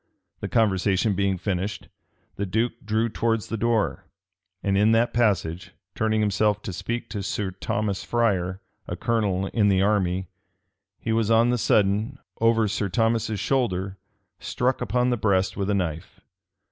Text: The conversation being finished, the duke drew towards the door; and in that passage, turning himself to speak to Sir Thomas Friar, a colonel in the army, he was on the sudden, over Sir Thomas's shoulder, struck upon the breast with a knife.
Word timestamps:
The 0.39 0.47
conversation 0.47 1.13
being 1.13 1.37
finished, 1.37 1.87
the 2.35 2.47
duke 2.47 2.71
drew 2.83 3.07
towards 3.07 3.49
the 3.49 3.55
door; 3.55 4.07
and 4.63 4.75
in 4.75 4.93
that 4.93 5.13
passage, 5.13 5.73
turning 5.93 6.21
himself 6.21 6.63
to 6.63 6.73
speak 6.73 7.07
to 7.09 7.21
Sir 7.21 7.51
Thomas 7.51 8.03
Friar, 8.03 8.61
a 8.87 8.95
colonel 8.95 9.45
in 9.53 9.67
the 9.67 9.83
army, 9.83 10.27
he 10.97 11.13
was 11.13 11.29
on 11.29 11.51
the 11.51 11.57
sudden, 11.59 12.17
over 12.39 12.67
Sir 12.67 12.89
Thomas's 12.89 13.39
shoulder, 13.39 13.99
struck 14.39 14.81
upon 14.81 15.11
the 15.11 15.17
breast 15.17 15.55
with 15.55 15.69
a 15.69 15.75
knife. 15.75 16.19